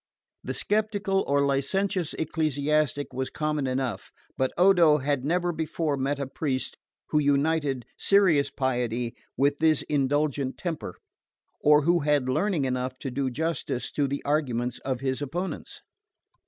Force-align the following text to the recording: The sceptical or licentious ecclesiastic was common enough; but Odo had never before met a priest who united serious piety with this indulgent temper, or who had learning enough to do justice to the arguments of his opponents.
The 0.43 0.55
sceptical 0.55 1.23
or 1.27 1.45
licentious 1.45 2.15
ecclesiastic 2.15 3.13
was 3.13 3.29
common 3.29 3.67
enough; 3.67 4.09
but 4.35 4.51
Odo 4.57 4.97
had 4.97 5.23
never 5.23 5.51
before 5.51 5.95
met 5.95 6.17
a 6.19 6.25
priest 6.25 6.75
who 7.11 7.19
united 7.19 7.85
serious 7.99 8.49
piety 8.49 9.15
with 9.37 9.59
this 9.59 9.83
indulgent 9.83 10.57
temper, 10.57 10.95
or 11.59 11.83
who 11.83 11.99
had 11.99 12.27
learning 12.27 12.65
enough 12.65 12.97
to 13.01 13.11
do 13.11 13.29
justice 13.29 13.91
to 13.91 14.07
the 14.07 14.25
arguments 14.25 14.79
of 14.79 15.01
his 15.01 15.21
opponents. 15.21 15.81